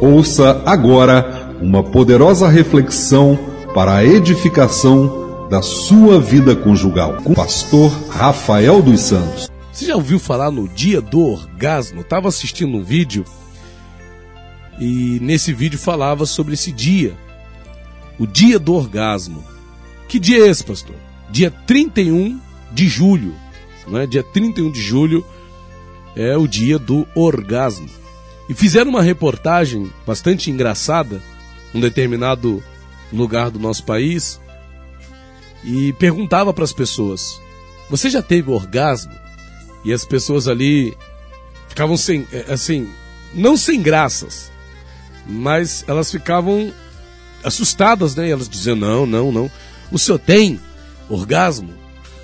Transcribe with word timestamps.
Ouça 0.00 0.62
agora 0.64 1.56
uma 1.60 1.82
poderosa 1.82 2.48
reflexão 2.48 3.36
para 3.74 3.96
a 3.96 4.04
edificação 4.04 5.48
da 5.50 5.60
sua 5.60 6.20
vida 6.20 6.54
conjugal 6.54 7.14
com 7.24 7.32
o 7.32 7.34
pastor 7.34 7.90
Rafael 8.08 8.80
dos 8.80 9.00
Santos. 9.00 9.50
Você 9.72 9.86
já 9.86 9.96
ouviu 9.96 10.20
falar 10.20 10.52
no 10.52 10.68
dia 10.68 11.00
do 11.00 11.20
orgasmo? 11.20 12.02
Estava 12.02 12.28
assistindo 12.28 12.76
um 12.76 12.82
vídeo 12.82 13.24
e 14.78 15.18
nesse 15.20 15.52
vídeo 15.52 15.80
falava 15.80 16.26
sobre 16.26 16.54
esse 16.54 16.70
dia, 16.70 17.12
o 18.20 18.26
dia 18.26 18.58
do 18.58 18.74
orgasmo. 18.74 19.42
Que 20.06 20.20
dia 20.20 20.44
é 20.44 20.48
esse, 20.48 20.62
pastor? 20.62 20.94
Dia 21.28 21.50
31 21.66 22.38
de 22.70 22.86
julho, 22.86 23.34
não 23.88 23.98
é? 23.98 24.06
Dia 24.06 24.22
31 24.22 24.70
de 24.70 24.80
julho 24.80 25.26
é 26.14 26.36
o 26.36 26.46
dia 26.46 26.78
do 26.78 27.04
orgasmo. 27.16 27.88
E 28.48 28.54
fizeram 28.54 28.90
uma 28.90 29.02
reportagem 29.02 29.92
bastante 30.06 30.50
engraçada 30.50 31.20
num 31.72 31.80
determinado 31.80 32.62
lugar 33.12 33.50
do 33.50 33.58
nosso 33.58 33.84
país 33.84 34.40
e 35.64 35.92
perguntava 35.94 36.52
para 36.52 36.64
as 36.64 36.72
pessoas: 36.72 37.40
Você 37.90 38.08
já 38.08 38.22
teve 38.22 38.50
orgasmo? 38.50 39.12
E 39.84 39.92
as 39.92 40.04
pessoas 40.04 40.48
ali 40.48 40.96
ficavam 41.68 41.96
sem, 41.96 42.26
é, 42.32 42.52
assim, 42.52 42.88
não 43.34 43.56
sem 43.56 43.80
graças, 43.80 44.50
mas 45.26 45.84
elas 45.86 46.10
ficavam 46.10 46.72
assustadas, 47.44 48.14
né? 48.14 48.28
E 48.28 48.30
elas 48.30 48.48
diziam: 48.48 48.76
Não, 48.76 49.04
não, 49.04 49.30
não. 49.30 49.50
O 49.92 49.98
senhor 49.98 50.18
tem 50.18 50.58
orgasmo? 51.08 51.72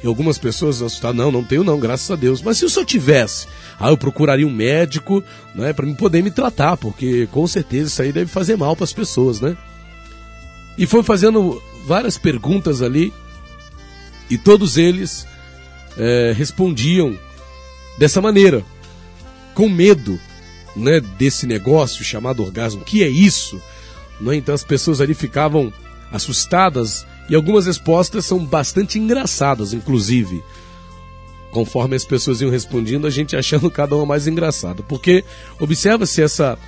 E 0.04 0.06
algumas 0.06 0.36
pessoas 0.36 0.82
assustadas: 0.82 1.16
Não, 1.16 1.32
não 1.32 1.42
tenho, 1.42 1.64
não, 1.64 1.80
graças 1.80 2.10
a 2.10 2.14
Deus. 2.14 2.42
Mas 2.42 2.58
se 2.58 2.66
o 2.66 2.68
senhor 2.68 2.84
tivesse, 2.84 3.48
ah, 3.80 3.88
eu 3.88 3.96
procuraria 3.96 4.46
um 4.46 4.52
médico, 4.52 5.24
né, 5.54 5.72
para 5.72 5.86
me 5.86 5.94
poder 5.94 6.22
me 6.22 6.30
tratar, 6.30 6.76
porque 6.76 7.26
com 7.32 7.46
certeza 7.46 7.88
isso 7.88 8.02
aí 8.02 8.12
deve 8.12 8.30
fazer 8.30 8.54
mal 8.54 8.76
para 8.76 8.84
as 8.84 8.92
pessoas, 8.92 9.40
né? 9.40 9.56
E 10.76 10.86
foi 10.86 11.02
fazendo 11.02 11.62
várias 11.86 12.18
perguntas 12.18 12.82
ali 12.82 13.14
e 14.28 14.36
todos 14.36 14.76
eles 14.76 15.26
é, 15.96 16.34
respondiam 16.36 17.18
dessa 17.98 18.20
maneira, 18.20 18.62
com 19.54 19.70
medo, 19.70 20.20
né, 20.76 21.00
desse 21.00 21.46
negócio 21.46 22.04
chamado 22.04 22.42
orgasmo. 22.42 22.84
Que 22.84 23.02
é 23.02 23.08
isso? 23.08 23.58
Né? 24.20 24.36
Então 24.36 24.54
as 24.54 24.64
pessoas 24.64 25.00
ali 25.00 25.14
ficavam 25.14 25.72
assustadas 26.12 27.06
e 27.28 27.34
algumas 27.34 27.66
respostas 27.66 28.26
são 28.26 28.44
bastante 28.44 28.98
engraçadas, 28.98 29.72
inclusive 29.72 30.42
conforme 31.54 31.94
as 31.94 32.04
pessoas 32.04 32.40
iam 32.40 32.50
respondendo, 32.50 33.06
a 33.06 33.10
gente 33.10 33.36
achando 33.36 33.70
cada 33.70 33.94
uma 33.94 34.04
mais 34.04 34.26
engraçada. 34.26 34.82
Porque 34.82 35.24
observa-se 35.60 36.20
essa 36.20 36.58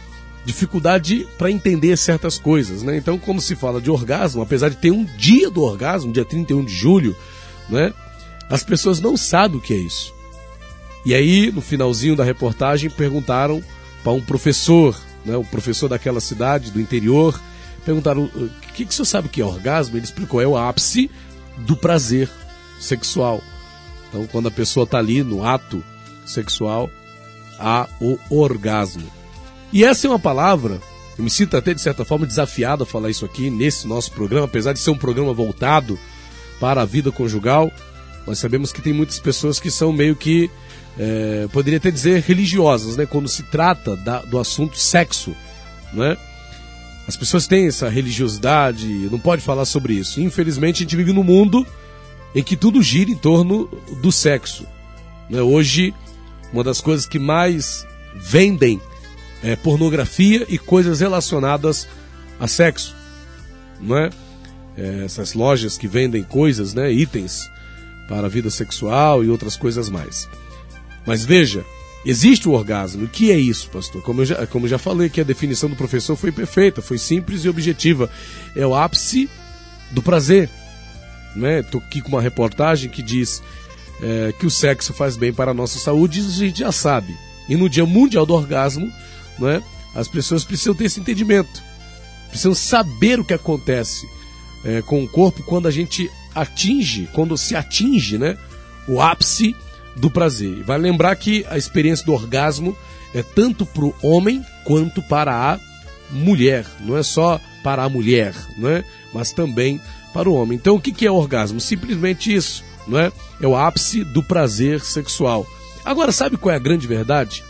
dificuldade 0.45 1.27
para 1.37 1.51
entender 1.51 1.97
certas 1.97 2.39
coisas, 2.39 2.85
né? 2.85 2.97
Então, 2.97 3.19
como 3.19 3.41
se 3.41 3.57
fala 3.57 3.81
de 3.81 3.91
orgasmo, 3.91 4.41
apesar 4.41 4.69
de 4.69 4.77
ter 4.77 4.93
um 4.93 5.05
dia 5.05 5.51
do 5.51 5.61
orgasmo, 5.61 6.13
dia 6.13 6.25
31 6.25 6.65
de 6.65 6.73
julho, 6.73 7.17
né? 7.69 7.93
As 8.49 8.63
pessoas 8.63 9.01
não 9.01 9.17
sabem 9.17 9.59
o 9.59 9.61
que 9.61 9.75
é 9.75 9.77
isso. 9.77 10.15
E 11.05 11.13
aí, 11.13 11.51
no 11.51 11.61
finalzinho 11.61 12.15
da 12.15 12.23
reportagem, 12.23 12.89
perguntaram 12.89 13.61
para 14.05 14.13
um 14.13 14.23
professor, 14.23 14.97
né, 15.25 15.37
o 15.37 15.45
professor 15.45 15.89
daquela 15.89 16.21
cidade, 16.21 16.71
do 16.71 16.81
interior, 16.81 17.41
perguntaram: 17.87 18.25
o 18.25 18.51
que, 18.75 18.85
que 18.85 18.91
o 18.91 18.93
senhor 18.93 19.07
sabe 19.07 19.29
que 19.29 19.41
é 19.41 19.45
orgasmo? 19.45 19.97
Ele 19.97 20.05
explicou: 20.05 20.43
é 20.43 20.47
o 20.47 20.57
ápice 20.57 21.11
do 21.59 21.77
prazer 21.77 22.29
sexual. 22.81 23.41
Então, 24.09 24.27
quando 24.27 24.49
a 24.49 24.51
pessoa 24.51 24.85
está 24.85 24.99
ali 24.99 25.23
no 25.23 25.45
ato 25.45 25.83
sexual, 26.27 26.91
há 27.59 27.89
o 28.01 28.19
orgasmo. 28.29 29.07
E 29.73 29.85
essa 29.85 30.07
é 30.07 30.11
uma 30.11 30.19
palavra, 30.19 30.81
eu 31.17 31.25
me 31.25 31.31
sinto 31.31 31.57
até 31.57 31.73
de 31.73 31.81
certa 31.81 32.05
forma 32.05 32.27
desafiado 32.27 32.83
a 32.83 32.87
falar 32.87 33.11
isso 33.11 33.25
aqui 33.25 33.51
nesse 33.51 33.87
nosso 33.87 34.13
programa, 34.13 34.47
apesar 34.47 34.73
de 34.73 34.81
ser 34.81 34.91
um 34.91 34.99
programa 34.99 35.33
voltado 35.33 35.99
para 36.61 36.83
a 36.83 36.85
vida 36.85 37.11
conjugal. 37.11 37.71
Nós 38.27 38.39
sabemos 38.39 38.73
que 38.73 38.83
tem 38.83 38.93
muitas 38.93 39.19
pessoas 39.19 39.61
que 39.61 39.71
são 39.71 39.93
meio 39.93 40.17
que, 40.17 40.51
é, 40.99 41.49
poderia 41.53 41.79
até 41.79 41.91
dizer, 41.91 42.23
religiosas, 42.23 42.97
né? 42.97 43.07
Quando 43.07 43.29
se 43.29 43.45
trata 43.45 43.97
da, 43.97 44.21
do 44.23 44.39
assunto 44.39 44.79
sexo, 44.79 45.35
né? 45.93 46.17
As 47.07 47.17
pessoas 47.17 47.47
têm 47.47 47.69
essa 47.69 47.89
religiosidade, 47.89 48.87
não 49.11 49.19
pode 49.19 49.43
falar 49.43 49.65
sobre 49.65 49.95
isso. 49.95 50.21
Infelizmente, 50.21 50.77
a 50.77 50.83
gente 50.83 50.97
vive 50.97 51.13
num 51.13 51.23
mundo 51.23 51.67
em 52.35 52.43
que 52.43 52.57
tudo 52.57 52.83
gira 52.83 53.11
em 53.11 53.17
torno 53.17 53.69
do 54.03 54.11
sexo. 54.11 54.67
Né? 55.31 55.41
Hoje, 55.41 55.95
uma 56.53 56.65
das 56.65 56.81
coisas 56.81 57.07
que 57.07 57.19
mais 57.19 57.87
vendem 58.15 58.81
é 59.43 59.55
pornografia 59.55 60.45
e 60.49 60.59
coisas 60.59 61.01
relacionadas 61.01 61.87
a 62.41 62.49
sexo. 62.49 62.95
Não 63.81 63.97
é? 63.97 64.11
é? 64.77 65.05
essas 65.05 65.35
lojas 65.35 65.79
que 65.79 65.87
vendem 65.87 66.23
coisas, 66.25 66.75
né, 66.75 66.91
itens 66.91 67.49
para 68.09 68.27
a 68.27 68.31
vida 68.31 68.51
sexual 68.51 69.25
e 69.25 69.31
outras 69.31 69.57
coisas 69.57 69.89
mais. 69.89 70.29
Mas 71.07 71.25
veja, 71.25 71.65
existe 72.09 72.49
o 72.49 72.53
orgasmo. 72.53 73.05
O 73.05 73.09
que 73.09 73.31
é 73.31 73.39
isso, 73.39 73.69
pastor? 73.69 74.01
Como 74.03 74.23
eu, 74.23 74.25
já, 74.25 74.47
como 74.47 74.65
eu 74.65 74.71
já 74.71 74.79
falei 74.79 75.11
que 75.11 75.21
a 75.21 75.25
definição 75.25 75.69
do 75.69 75.77
professor 75.77 76.17
foi 76.17 76.33
perfeita, 76.33 76.81
foi 76.81 76.97
simples 76.97 77.45
e 77.45 77.49
objetiva. 77.49 78.09
É 78.55 78.67
o 78.67 78.75
ápice 78.75 79.29
do 79.91 80.03
prazer 80.03 80.49
né? 81.37 81.59
Aqui 81.59 82.01
com 82.01 82.09
uma 82.09 82.23
reportagem 82.23 82.91
que 82.91 83.03
diz 83.03 83.43
é, 84.03 84.33
que 84.33 84.47
o 84.47 84.51
sexo 84.51 84.93
faz 84.93 85.17
bem 85.17 85.33
para 85.33 85.51
a 85.51 85.55
nossa 85.55 85.79
saúde, 85.79 86.21
isso 86.21 86.31
a 86.31 86.45
gente 86.47 86.61
já 86.61 86.73
sabe. 86.73 87.15
E 87.49 87.55
no 87.55 87.69
Dia 87.69 87.87
Mundial 87.87 88.27
do 88.27 88.35
Orgasmo, 88.35 88.91
né, 89.39 89.63
as 89.95 90.09
pessoas 90.09 90.43
precisam 90.43 90.75
ter 90.75 90.87
esse 90.87 90.99
entendimento, 90.99 91.63
precisam 92.29 92.55
saber 92.55 93.21
o 93.21 93.25
que 93.25 93.35
acontece 93.35 94.09
é, 94.65 94.83
com 94.83 95.05
o 95.05 95.09
corpo 95.09 95.43
quando 95.45 95.69
a 95.69 95.71
gente 95.71 96.11
atinge, 96.35 97.09
quando 97.13 97.37
se 97.37 97.55
atinge, 97.55 98.19
né, 98.19 98.37
o 98.89 99.01
ápice 99.01 99.55
do 99.97 100.11
prazer. 100.11 100.63
Vai 100.63 100.79
lembrar 100.79 101.17
que 101.17 101.45
a 101.49 101.57
experiência 101.57 102.05
do 102.05 102.13
orgasmo 102.13 102.77
é 103.15 103.23
tanto 103.23 103.65
para 103.65 103.85
o 103.85 103.95
homem 104.03 104.45
quanto 104.65 105.03
para 105.03 105.35
a 105.35 105.59
mulher, 106.11 106.67
não 106.81 106.97
é 106.97 107.03
só 107.03 107.41
para 107.65 107.83
a 107.83 107.89
mulher, 107.89 108.35
né, 108.59 108.85
mas 109.13 109.33
também 109.33 109.81
para 110.13 110.29
o 110.29 110.35
homem. 110.35 110.57
Então, 110.57 110.77
o 110.77 110.81
que 110.81 111.07
é 111.07 111.11
orgasmo? 111.11 111.61
Simplesmente 111.61 112.33
isso, 112.33 112.63
não 112.87 112.99
é? 112.99 113.13
É 113.41 113.47
o 113.47 113.57
ápice 113.57 114.05
do 114.05 114.23
prazer 114.23 114.81
sexual. 114.81 115.47
Agora, 115.85 116.13
sabe 116.13 116.37
qual 116.37 116.53
é 116.53 116.57
a 116.57 116.61
grande 116.61 116.87
verdade? 116.87 117.43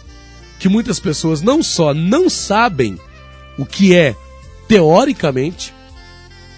Que 0.59 0.69
muitas 0.69 0.99
pessoas 0.99 1.43
não 1.43 1.63
só 1.63 1.93
não 1.93 2.31
sabem 2.31 2.99
o 3.59 3.67
que 3.67 3.95
é 3.95 4.17
teoricamente, 4.69 5.75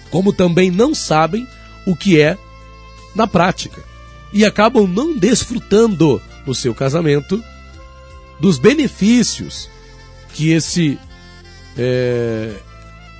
como 0.09 0.33
também 0.33 0.71
não 0.71 0.95
sabem 0.95 1.47
o 1.85 1.95
que 1.95 2.19
é 2.19 2.37
na 3.15 3.27
prática. 3.27 3.88
E 4.31 4.45
acabam 4.45 4.87
não 4.87 5.17
desfrutando 5.17 6.21
no 6.45 6.53
seu 6.53 6.73
casamento 6.73 7.43
dos 8.39 8.57
benefícios 8.57 9.69
que 10.33 10.51
esse 10.51 10.99
é, 11.77 12.55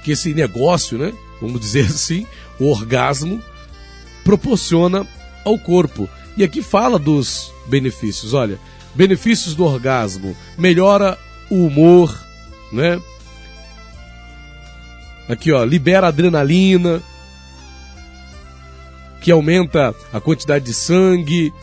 que 0.03 0.11
esse 0.11 0.33
negócio, 0.33 0.97
né, 0.97 1.13
vamos 1.41 1.59
dizer 1.59 1.85
assim, 1.89 2.25
o 2.59 2.69
orgasmo 2.69 3.41
proporciona 4.23 5.05
ao 5.45 5.57
corpo. 5.57 6.09
E 6.37 6.43
aqui 6.43 6.61
fala 6.61 6.99
dos 6.99 7.51
benefícios. 7.67 8.33
Olha, 8.33 8.59
benefícios 8.95 9.55
do 9.55 9.65
orgasmo: 9.65 10.35
melhora 10.57 11.17
o 11.49 11.65
humor, 11.65 12.17
né? 12.71 12.99
Aqui, 15.27 15.51
ó, 15.51 15.63
libera 15.63 16.07
adrenalina, 16.07 17.01
que 19.29 19.33
aumenta 19.33 19.93
a 20.11 20.19
quantidade 20.19 20.65
de 20.65 20.73
sangue 20.73 21.53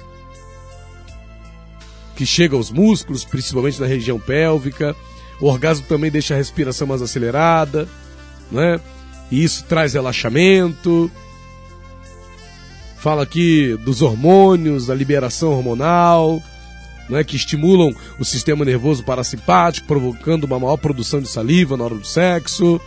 que 2.14 2.24
chega 2.24 2.54
aos 2.54 2.70
músculos, 2.70 3.24
principalmente 3.24 3.80
na 3.80 3.88
região 3.88 4.20
pélvica. 4.20 4.94
O 5.40 5.46
orgasmo 5.46 5.84
também 5.88 6.08
deixa 6.08 6.32
a 6.32 6.36
respiração 6.36 6.86
mais 6.86 7.02
acelerada, 7.02 7.88
né? 8.52 8.80
e 9.32 9.42
isso 9.42 9.64
traz 9.64 9.94
relaxamento. 9.94 11.10
Fala 12.98 13.24
aqui 13.24 13.76
dos 13.84 14.00
hormônios, 14.00 14.86
da 14.86 14.94
liberação 14.94 15.50
hormonal, 15.50 16.40
né, 17.10 17.24
que 17.24 17.34
estimulam 17.34 17.92
o 18.16 18.24
sistema 18.24 18.64
nervoso 18.64 19.02
parasimpático, 19.02 19.88
provocando 19.88 20.44
uma 20.44 20.60
maior 20.60 20.76
produção 20.76 21.20
de 21.20 21.28
saliva 21.28 21.76
na 21.76 21.82
hora 21.82 21.96
do 21.96 22.06
sexo. 22.06 22.80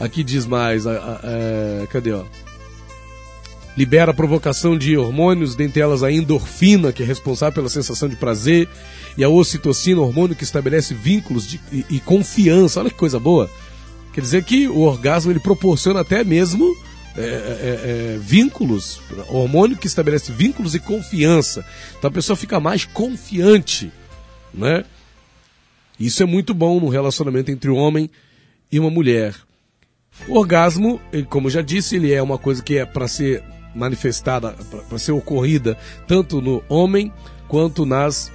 Aqui 0.00 0.24
diz 0.24 0.44
mais, 0.44 0.86
é, 0.86 1.86
cadê 1.88 2.10
ó? 2.10 2.24
Libera 3.76 4.10
a 4.10 4.14
provocação 4.14 4.76
de 4.76 4.96
hormônios, 4.96 5.54
dentre 5.54 5.82
elas 5.82 6.02
a 6.02 6.10
endorfina, 6.10 6.92
que 6.92 7.02
é 7.02 7.06
responsável 7.06 7.54
pela 7.54 7.68
sensação 7.68 8.08
de 8.08 8.16
prazer, 8.16 8.68
e 9.16 9.22
a 9.22 9.28
ocitocina, 9.28 10.00
hormônio 10.00 10.34
que 10.34 10.44
estabelece 10.44 10.94
vínculos 10.94 11.46
de, 11.46 11.60
e, 11.70 11.84
e 11.90 12.00
confiança. 12.00 12.80
Olha 12.80 12.90
que 12.90 12.96
coisa 12.96 13.20
boa 13.20 13.50
Quer 14.16 14.22
dizer 14.22 14.44
que 14.44 14.66
o 14.66 14.80
orgasmo 14.80 15.30
ele 15.30 15.38
proporciona 15.38 16.00
até 16.00 16.24
mesmo 16.24 16.74
é, 17.18 17.20
é, 17.20 17.24
é, 17.24 18.14
é, 18.14 18.18
vínculos, 18.18 18.98
hormônio 19.28 19.76
que 19.76 19.86
estabelece 19.86 20.32
vínculos 20.32 20.74
e 20.74 20.80
confiança. 20.80 21.62
Então 21.98 22.08
a 22.08 22.10
pessoa 22.10 22.34
fica 22.34 22.58
mais 22.58 22.86
confiante, 22.86 23.92
né? 24.54 24.86
Isso 26.00 26.22
é 26.22 26.26
muito 26.26 26.54
bom 26.54 26.80
no 26.80 26.88
relacionamento 26.88 27.50
entre 27.50 27.70
um 27.70 27.76
homem 27.76 28.08
e 28.72 28.80
uma 28.80 28.88
mulher. 28.88 29.34
O 30.26 30.38
orgasmo, 30.38 30.98
como 31.28 31.48
eu 31.48 31.50
já 31.50 31.60
disse, 31.60 31.96
ele 31.96 32.10
é 32.10 32.22
uma 32.22 32.38
coisa 32.38 32.62
que 32.62 32.78
é 32.78 32.86
para 32.86 33.06
ser 33.06 33.44
manifestada, 33.76 34.54
para 34.88 34.98
ser 34.98 35.12
ocorrida 35.12 35.76
tanto 36.06 36.40
no 36.40 36.62
homem 36.68 37.12
quanto 37.46 37.84
nas 37.84 38.32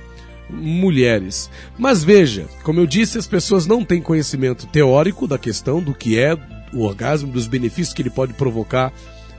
mulheres. 0.50 1.50
Mas 1.78 2.04
veja, 2.04 2.48
como 2.64 2.80
eu 2.80 2.86
disse, 2.86 3.18
as 3.18 3.28
pessoas 3.28 3.66
não 3.66 3.84
têm 3.84 4.02
conhecimento 4.02 4.68
teórico 4.68 5.28
da 5.28 5.38
questão 5.38 5.82
do 5.82 5.94
que 5.94 6.20
é 6.20 6.38
o 6.74 6.84
orgasmo, 6.84 7.32
dos 7.32 7.48
benefícios 7.48 7.94
que 7.94 8.02
ele 8.02 8.10
pode 8.10 8.34
provocar 8.34 8.94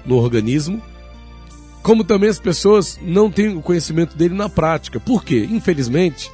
no 0.04 0.16
organismo. 0.16 0.82
Como 1.82 2.04
também 2.04 2.30
as 2.30 2.38
pessoas 2.38 2.98
não 3.02 3.30
têm 3.30 3.56
o 3.56 3.62
conhecimento 3.62 4.16
dele 4.16 4.34
na 4.34 4.48
prática. 4.48 5.00
Por 5.00 5.24
quê? 5.24 5.46
Infelizmente, 5.50 6.30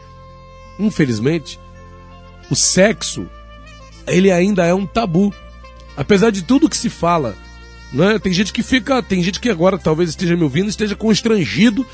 infelizmente, 0.78 1.58
o 2.50 2.56
sexo 2.56 3.28
ele 4.06 4.30
ainda 4.30 4.64
é 4.66 4.74
um 4.74 4.86
tabu. 4.86 5.32
Apesar 5.96 6.30
de 6.30 6.42
tudo 6.42 6.68
que 6.68 6.76
se 6.76 6.88
fala, 6.88 7.34
né? 7.92 8.18
Tem 8.18 8.32
gente 8.32 8.52
que 8.52 8.62
fica, 8.62 9.02
tem 9.02 9.22
gente 9.22 9.40
que 9.40 9.50
agora 9.50 9.78
talvez 9.78 10.10
esteja 10.10 10.36
me 10.36 10.42
ouvindo, 10.42 10.68
esteja 10.68 10.94
constrangido, 10.94 11.86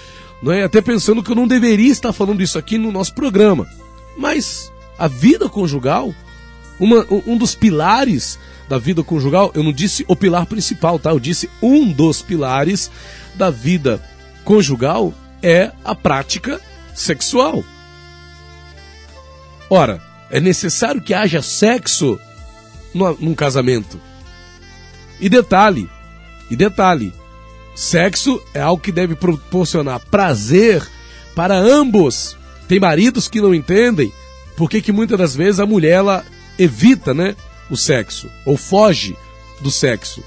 né? 0.42 0.64
Até 0.64 0.80
pensando 0.80 1.22
que 1.22 1.30
eu 1.30 1.36
não 1.36 1.46
deveria 1.46 1.90
estar 1.90 2.12
falando 2.12 2.42
isso 2.42 2.58
aqui 2.58 2.78
no 2.78 2.90
nosso 2.90 3.14
programa. 3.14 3.66
Mas 4.16 4.72
a 4.98 5.08
vida 5.08 5.48
conjugal, 5.48 6.14
uma, 6.78 7.06
um 7.26 7.36
dos 7.36 7.54
pilares 7.54 8.38
da 8.68 8.78
vida 8.78 9.02
conjugal, 9.02 9.52
eu 9.54 9.62
não 9.62 9.72
disse 9.72 10.04
o 10.08 10.16
pilar 10.16 10.46
principal, 10.46 10.98
tá? 10.98 11.10
Eu 11.10 11.20
disse 11.20 11.48
um 11.62 11.90
dos 11.90 12.22
pilares 12.22 12.90
da 13.34 13.50
vida 13.50 14.02
conjugal 14.44 15.12
é 15.42 15.70
a 15.84 15.94
prática 15.94 16.60
sexual. 16.94 17.64
Ora, 19.68 20.00
é 20.30 20.40
necessário 20.40 21.00
que 21.00 21.12
haja 21.12 21.42
sexo 21.42 22.18
num 22.94 23.34
casamento. 23.34 24.00
E 25.20 25.28
detalhe, 25.28 25.88
e 26.50 26.56
detalhe, 26.56 27.12
sexo 27.74 28.42
é 28.52 28.60
algo 28.60 28.82
que 28.82 28.92
deve 28.92 29.14
proporcionar 29.14 30.00
prazer 30.10 30.86
para 31.34 31.56
ambos. 31.56 32.36
Tem 32.68 32.80
maridos 32.80 33.28
que 33.28 33.40
não 33.40 33.54
entendem 33.54 34.12
porque 34.56 34.80
que 34.80 34.92
muitas 34.92 35.18
das 35.18 35.36
vezes 35.36 35.60
a 35.60 35.66
mulher 35.66 35.92
ela 35.92 36.24
evita, 36.58 37.12
né, 37.12 37.36
o 37.70 37.76
sexo 37.76 38.28
ou 38.44 38.56
foge 38.56 39.16
do 39.60 39.70
sexo. 39.70 40.22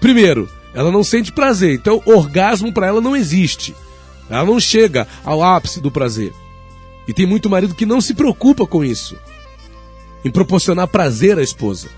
Primeiro, 0.00 0.48
ela 0.74 0.90
não 0.90 1.04
sente 1.04 1.30
prazer, 1.30 1.74
então 1.74 2.02
orgasmo 2.04 2.72
para 2.72 2.86
ela 2.86 3.00
não 3.00 3.14
existe. 3.14 3.74
Ela 4.28 4.44
não 4.44 4.58
chega 4.58 5.06
ao 5.24 5.42
ápice 5.42 5.80
do 5.80 5.90
prazer. 5.90 6.32
E 7.06 7.12
tem 7.12 7.26
muito 7.26 7.50
marido 7.50 7.74
que 7.74 7.86
não 7.86 8.00
se 8.00 8.14
preocupa 8.14 8.66
com 8.66 8.84
isso, 8.84 9.16
em 10.24 10.30
proporcionar 10.30 10.88
prazer 10.88 11.38
à 11.38 11.42
esposa. 11.42 11.88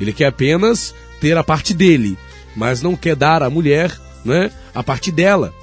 Ele 0.00 0.12
quer 0.12 0.26
apenas 0.26 0.94
ter 1.20 1.36
a 1.36 1.44
parte 1.44 1.74
dele, 1.74 2.18
mas 2.54 2.82
não 2.82 2.96
quer 2.96 3.16
dar 3.16 3.42
à 3.42 3.50
mulher, 3.50 3.98
né, 4.24 4.50
a 4.74 4.82
parte 4.82 5.10
dela. 5.10 5.54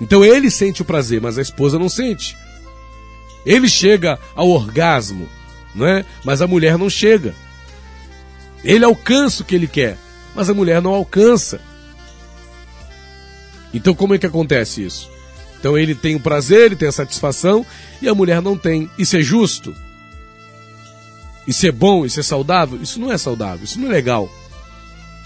Então 0.00 0.24
ele 0.24 0.50
sente 0.50 0.82
o 0.82 0.84
prazer, 0.84 1.20
mas 1.20 1.38
a 1.38 1.42
esposa 1.42 1.78
não 1.78 1.88
sente. 1.88 2.36
Ele 3.46 3.68
chega 3.68 4.18
ao 4.34 4.48
orgasmo, 4.48 5.28
né, 5.74 6.04
mas 6.24 6.40
a 6.42 6.46
mulher 6.46 6.78
não 6.78 6.88
chega. 6.88 7.34
Ele 8.62 8.84
alcança 8.84 9.42
o 9.42 9.46
que 9.46 9.54
ele 9.54 9.66
quer, 9.66 9.98
mas 10.34 10.48
a 10.48 10.54
mulher 10.54 10.80
não 10.80 10.94
alcança. 10.94 11.60
Então 13.72 13.94
como 13.94 14.14
é 14.14 14.18
que 14.18 14.26
acontece 14.26 14.84
isso? 14.84 15.10
Então 15.58 15.78
ele 15.78 15.94
tem 15.94 16.14
o 16.14 16.20
prazer, 16.20 16.66
ele 16.66 16.76
tem 16.76 16.88
a 16.88 16.92
satisfação 16.92 17.64
e 18.00 18.08
a 18.08 18.14
mulher 18.14 18.42
não 18.42 18.56
tem. 18.56 18.90
Isso 18.98 19.16
é 19.16 19.22
justo? 19.22 19.74
Isso 21.46 21.66
é 21.66 21.72
bom? 21.72 22.04
Isso 22.06 22.20
é 22.20 22.22
saudável? 22.22 22.80
Isso 22.80 22.98
não 22.98 23.12
é 23.12 23.18
saudável, 23.18 23.64
isso 23.64 23.78
não 23.78 23.88
é 23.88 23.92
legal. 23.92 24.30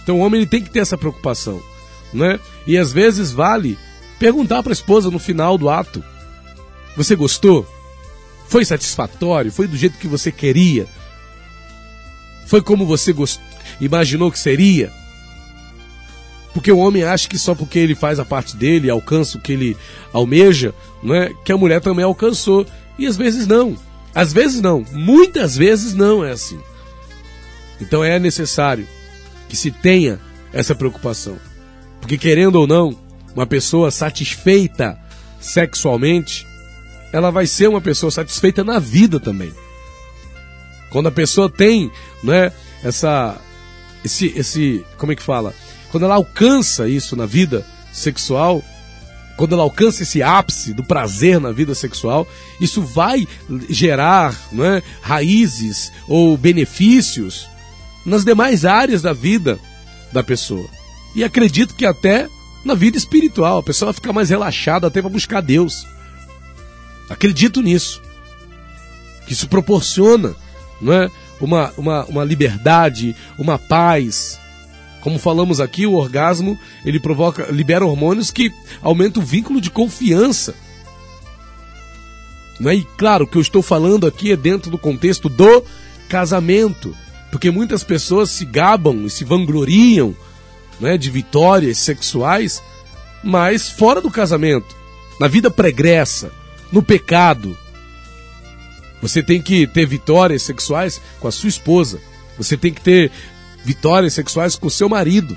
Então 0.08 0.16
o 0.16 0.22
homem 0.22 0.40
ele 0.40 0.48
tem 0.48 0.62
que 0.62 0.70
ter 0.70 0.78
essa 0.78 0.96
preocupação, 0.96 1.62
né? 2.14 2.40
E 2.66 2.78
às 2.78 2.90
vezes 2.90 3.30
vale 3.30 3.76
perguntar 4.18 4.62
para 4.62 4.72
a 4.72 4.72
esposa 4.72 5.10
no 5.10 5.18
final 5.18 5.58
do 5.58 5.68
ato: 5.68 6.02
Você 6.96 7.14
gostou? 7.14 7.68
Foi 8.48 8.64
satisfatório? 8.64 9.52
Foi 9.52 9.68
do 9.68 9.76
jeito 9.76 9.98
que 9.98 10.08
você 10.08 10.32
queria? 10.32 10.86
Foi 12.46 12.62
como 12.62 12.86
você 12.86 13.12
gost... 13.12 13.38
imaginou 13.78 14.32
que 14.32 14.38
seria? 14.38 14.90
Porque 16.54 16.72
o 16.72 16.78
homem 16.78 17.04
acha 17.04 17.28
que 17.28 17.38
só 17.38 17.54
porque 17.54 17.78
ele 17.78 17.94
faz 17.94 18.18
a 18.18 18.24
parte 18.24 18.56
dele, 18.56 18.88
alcança 18.88 19.36
o 19.36 19.40
que 19.42 19.52
ele 19.52 19.76
almeja, 20.10 20.74
não 21.02 21.14
é? 21.14 21.34
que 21.44 21.52
a 21.52 21.58
mulher 21.58 21.82
também 21.82 22.06
alcançou. 22.06 22.66
E 22.98 23.06
às 23.06 23.18
vezes 23.18 23.46
não. 23.46 23.76
Às 24.14 24.32
vezes 24.32 24.62
não. 24.62 24.86
Muitas 24.90 25.54
vezes 25.54 25.92
não 25.92 26.24
é 26.24 26.30
assim. 26.30 26.58
Então 27.78 28.02
é 28.02 28.18
necessário 28.18 28.88
que 29.48 29.56
se 29.56 29.70
tenha 29.70 30.20
essa 30.52 30.74
preocupação. 30.74 31.36
Porque 32.00 32.18
querendo 32.18 32.56
ou 32.56 32.66
não, 32.66 32.96
uma 33.34 33.46
pessoa 33.46 33.90
satisfeita 33.90 34.98
sexualmente, 35.40 36.46
ela 37.12 37.30
vai 37.30 37.46
ser 37.46 37.68
uma 37.68 37.80
pessoa 37.80 38.10
satisfeita 38.10 38.62
na 38.62 38.78
vida 38.78 39.18
também. 39.18 39.52
Quando 40.90 41.08
a 41.08 41.12
pessoa 41.12 41.50
tem, 41.50 41.90
né, 42.22 42.52
essa 42.82 43.38
esse 44.04 44.32
esse, 44.36 44.84
como 44.96 45.12
é 45.12 45.16
que 45.16 45.22
fala? 45.22 45.54
quando 45.90 46.04
ela 46.04 46.14
alcança 46.14 46.88
isso 46.88 47.16
na 47.16 47.26
vida 47.26 47.66
sexual, 47.92 48.62
quando 49.36 49.54
ela 49.54 49.62
alcança 49.62 50.02
esse 50.02 50.22
ápice 50.22 50.74
do 50.74 50.84
prazer 50.84 51.40
na 51.40 51.52
vida 51.52 51.74
sexual, 51.74 52.26
isso 52.60 52.82
vai 52.82 53.26
gerar 53.68 54.36
é, 54.52 54.82
raízes 55.00 55.92
ou 56.06 56.36
benefícios 56.36 57.48
nas 58.08 58.24
demais 58.24 58.64
áreas 58.64 59.02
da 59.02 59.12
vida 59.12 59.58
da 60.12 60.22
pessoa. 60.22 60.68
E 61.14 61.22
acredito 61.22 61.74
que 61.74 61.86
até 61.86 62.28
na 62.64 62.74
vida 62.74 62.98
espiritual, 62.98 63.58
a 63.58 63.62
pessoa 63.62 63.88
vai 63.92 63.94
ficar 63.94 64.12
mais 64.12 64.30
relaxada 64.30 64.86
até 64.86 65.00
para 65.00 65.10
buscar 65.10 65.40
Deus. 65.40 65.86
Acredito 67.08 67.62
nisso. 67.62 68.02
Que 69.26 69.32
isso 69.32 69.48
proporciona 69.48 70.34
não 70.80 70.92
é, 70.92 71.10
uma, 71.40 71.72
uma, 71.76 72.04
uma 72.04 72.24
liberdade, 72.24 73.14
uma 73.38 73.58
paz, 73.58 74.38
como 75.00 75.18
falamos 75.18 75.60
aqui, 75.60 75.86
o 75.86 75.94
orgasmo 75.94 76.58
ele 76.84 77.00
provoca, 77.00 77.50
libera 77.50 77.86
hormônios 77.86 78.30
que 78.30 78.52
aumentam 78.82 79.22
o 79.22 79.26
vínculo 79.26 79.60
de 79.60 79.70
confiança. 79.70 80.54
Né? 82.60 82.76
E 82.76 82.84
claro, 82.96 83.24
o 83.24 83.26
que 83.26 83.36
eu 83.36 83.42
estou 83.42 83.62
falando 83.62 84.06
aqui 84.06 84.32
é 84.32 84.36
dentro 84.36 84.70
do 84.70 84.78
contexto 84.78 85.28
do 85.28 85.64
casamento, 86.08 86.94
porque 87.30 87.50
muitas 87.50 87.84
pessoas 87.84 88.30
se 88.30 88.44
gabam 88.44 89.04
e 89.04 89.10
se 89.10 89.24
vangloriam 89.24 90.14
né, 90.80 90.96
de 90.96 91.10
vitórias 91.10 91.78
sexuais, 91.78 92.62
mas 93.22 93.68
fora 93.68 94.00
do 94.00 94.10
casamento, 94.10 94.76
na 95.20 95.28
vida 95.28 95.50
pregressa, 95.50 96.30
no 96.72 96.82
pecado. 96.82 97.56
Você 99.00 99.22
tem 99.22 99.40
que 99.40 99.66
ter 99.66 99.86
vitórias 99.86 100.42
sexuais 100.42 101.00
com 101.20 101.28
a 101.28 101.32
sua 101.32 101.48
esposa. 101.48 102.00
Você 102.36 102.56
tem 102.56 102.72
que 102.72 102.80
ter 102.80 103.10
vitórias 103.64 104.14
sexuais 104.14 104.56
com 104.56 104.68
seu 104.68 104.88
marido. 104.88 105.36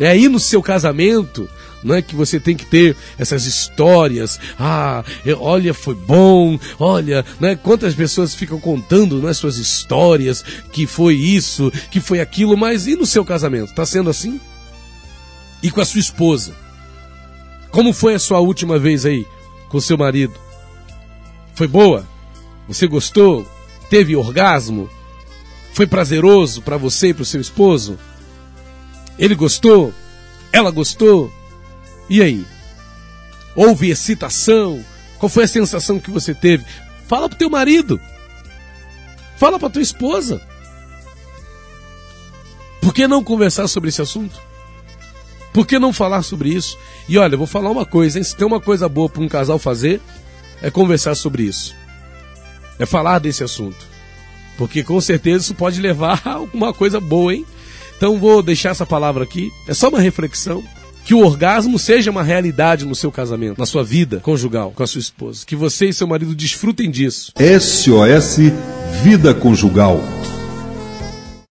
É 0.00 0.08
aí 0.08 0.28
no 0.28 0.38
seu 0.38 0.62
casamento, 0.62 1.48
não 1.82 1.94
é 1.94 2.02
que 2.02 2.14
você 2.14 2.38
tem 2.38 2.56
que 2.56 2.66
ter 2.66 2.96
essas 3.18 3.44
histórias. 3.44 4.38
Ah, 4.58 5.04
olha, 5.38 5.74
foi 5.74 5.94
bom. 5.94 6.58
Olha, 6.78 7.24
né? 7.40 7.56
Quantas 7.56 7.94
pessoas 7.94 8.34
ficam 8.34 8.60
contando 8.60 9.20
né, 9.20 9.32
suas 9.32 9.56
histórias 9.56 10.44
que 10.72 10.86
foi 10.86 11.14
isso, 11.14 11.72
que 11.90 12.00
foi 12.00 12.20
aquilo, 12.20 12.56
mas 12.56 12.86
e 12.86 12.94
no 12.94 13.06
seu 13.06 13.24
casamento? 13.24 13.70
Está 13.70 13.84
sendo 13.84 14.10
assim? 14.10 14.40
E 15.62 15.70
com 15.70 15.80
a 15.80 15.84
sua 15.84 16.00
esposa? 16.00 16.54
Como 17.70 17.92
foi 17.92 18.14
a 18.14 18.18
sua 18.18 18.38
última 18.40 18.78
vez 18.78 19.06
aí 19.06 19.26
com 19.68 19.80
seu 19.80 19.96
marido? 19.96 20.34
Foi 21.54 21.66
boa? 21.66 22.06
Você 22.68 22.86
gostou? 22.86 23.46
Teve 23.90 24.14
orgasmo? 24.16 24.88
Foi 25.72 25.86
prazeroso 25.86 26.62
para 26.62 26.76
você 26.76 27.08
e 27.08 27.14
para 27.14 27.22
o 27.22 27.26
seu 27.26 27.40
esposo? 27.40 27.98
Ele 29.18 29.34
gostou? 29.34 29.92
Ela 30.52 30.70
gostou? 30.70 31.32
E 32.08 32.22
aí? 32.22 32.44
Houve 33.54 33.90
excitação? 33.90 34.84
Qual 35.18 35.28
foi 35.28 35.44
a 35.44 35.48
sensação 35.48 36.00
que 36.00 36.10
você 36.10 36.34
teve? 36.34 36.64
Fala 37.06 37.28
pro 37.28 37.38
teu 37.38 37.50
marido. 37.50 38.00
Fala 39.36 39.58
pra 39.58 39.70
tua 39.70 39.82
esposa. 39.82 40.40
Por 42.80 42.92
que 42.92 43.06
não 43.06 43.22
conversar 43.22 43.68
sobre 43.68 43.90
esse 43.90 44.02
assunto? 44.02 44.40
Por 45.52 45.66
que 45.66 45.78
não 45.78 45.92
falar 45.92 46.22
sobre 46.22 46.48
isso? 46.48 46.78
E 47.08 47.18
olha, 47.18 47.34
eu 47.34 47.38
vou 47.38 47.46
falar 47.46 47.70
uma 47.70 47.84
coisa, 47.84 48.18
hein? 48.18 48.24
Se 48.24 48.34
tem 48.34 48.46
uma 48.46 48.60
coisa 48.60 48.88
boa 48.88 49.08
para 49.08 49.22
um 49.22 49.28
casal 49.28 49.58
fazer, 49.58 50.00
é 50.62 50.70
conversar 50.70 51.14
sobre 51.14 51.42
isso. 51.42 51.74
É 52.78 52.86
falar 52.86 53.18
desse 53.18 53.44
assunto. 53.44 53.86
Porque 54.56 54.82
com 54.82 55.00
certeza 55.00 55.44
isso 55.44 55.54
pode 55.54 55.80
levar 55.80 56.22
a 56.26 56.32
alguma 56.34 56.72
coisa 56.72 57.00
boa, 57.00 57.34
hein? 57.34 57.46
Então 57.96 58.18
vou 58.18 58.42
deixar 58.42 58.70
essa 58.70 58.86
palavra 58.86 59.22
aqui. 59.24 59.50
É 59.68 59.74
só 59.74 59.88
uma 59.88 60.00
reflexão. 60.00 60.64
Que 61.04 61.14
o 61.14 61.24
orgasmo 61.24 61.78
seja 61.78 62.10
uma 62.10 62.22
realidade 62.22 62.84
no 62.84 62.94
seu 62.94 63.10
casamento, 63.10 63.58
na 63.58 63.66
sua 63.66 63.82
vida 63.82 64.20
conjugal 64.20 64.72
com 64.74 64.82
a 64.82 64.86
sua 64.86 65.00
esposa. 65.00 65.44
Que 65.46 65.56
você 65.56 65.86
e 65.86 65.92
seu 65.92 66.06
marido 66.06 66.34
desfrutem 66.34 66.90
disso. 66.90 67.32
SOS 67.38 68.38
Vida 69.02 69.34
Conjugal. 69.34 70.00